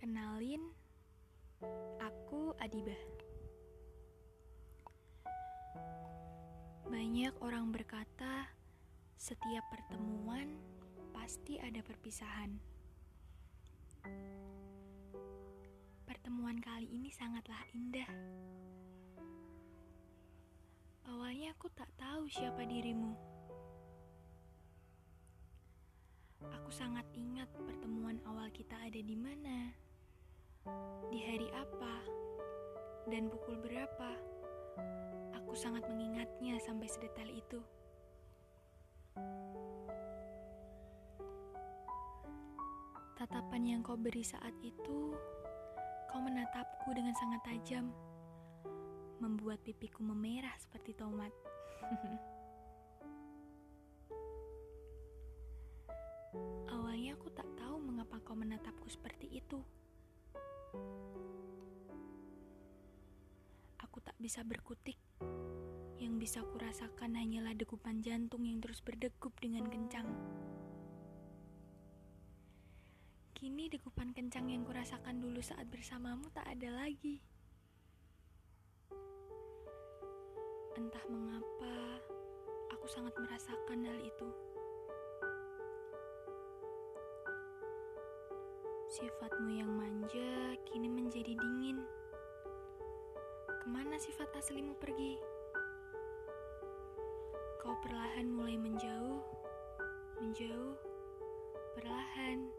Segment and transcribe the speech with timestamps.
[0.00, 0.64] Kenalin,
[2.00, 2.96] aku Adibah.
[6.88, 8.48] Banyak orang berkata,
[9.20, 10.56] setiap pertemuan
[11.12, 12.56] pasti ada perpisahan.
[16.08, 18.08] Pertemuan kali ini sangatlah indah.
[21.12, 23.12] Awalnya aku tak tahu siapa dirimu.
[26.56, 29.89] Aku sangat ingat pertemuan awal kita ada di mana,
[31.08, 31.94] di hari apa,
[33.08, 34.10] dan pukul berapa.
[35.40, 37.60] Aku sangat mengingatnya sampai sedetail itu.
[43.16, 45.12] Tatapan yang kau beri saat itu,
[46.08, 47.92] kau menatapku dengan sangat tajam,
[49.20, 51.32] membuat pipiku memerah seperti tomat.
[56.72, 59.60] Awalnya aku tak tahu mengapa kau menatapku seperti itu.
[63.82, 64.96] Aku tak bisa berkutik.
[65.98, 70.06] Yang bisa kurasakan hanyalah degupan jantung yang terus berdegup dengan kencang.
[73.34, 77.24] Kini degupan kencang yang kurasakan dulu saat bersamamu tak ada lagi.
[80.76, 82.04] Entah mengapa,
[82.72, 84.49] aku sangat merasakan hal itu.
[88.90, 91.78] Sifatmu yang manja kini menjadi dingin.
[93.46, 95.14] Ke mana sifat aslimu pergi?
[97.62, 99.22] Kau perlahan mulai menjauh,
[100.18, 100.74] menjauh,
[101.78, 102.50] perlahan,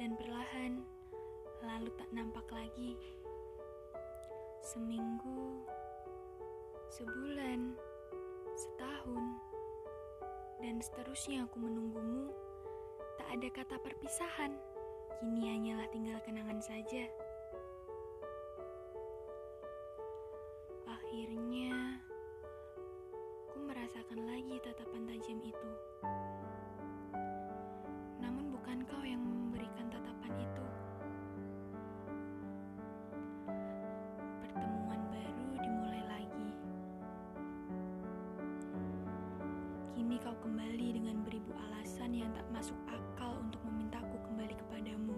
[0.00, 0.80] dan perlahan,
[1.60, 2.96] lalu tak nampak lagi.
[4.64, 5.68] Seminggu,
[6.88, 7.76] sebulan,
[8.56, 9.24] setahun,
[10.64, 12.32] dan seterusnya aku menunggumu.
[13.20, 14.56] Tak ada kata perpisahan,
[15.18, 17.02] kini hanyalah tinggal kenangan saja.
[20.86, 21.98] Akhirnya,
[23.50, 25.70] ku merasakan lagi tatapan tajam itu.
[40.08, 45.12] Kini kau kembali dengan beribu alasan yang tak masuk akal untuk memintaku kembali kepadamu.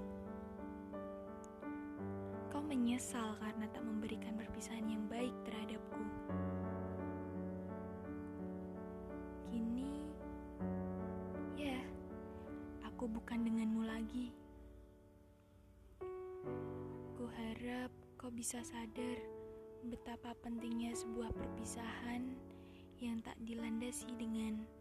[2.50, 6.02] Kau menyesal karena tak memberikan perpisahan yang baik terhadapku.
[9.54, 9.94] Kini,
[11.54, 11.78] ya,
[12.82, 14.34] aku bukan denganmu lagi.
[17.14, 19.22] Ku harap kau bisa sadar
[19.86, 22.34] betapa pentingnya sebuah perpisahan
[22.98, 24.79] yang tak dilandasi dengan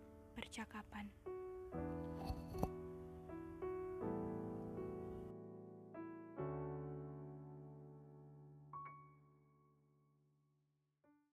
[0.50, 1.06] percakapan.